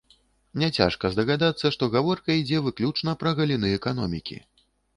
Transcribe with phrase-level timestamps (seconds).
[0.61, 4.43] Няцяжка здагадацца, што гаворка ідзе выключна пра галіны эканомікі.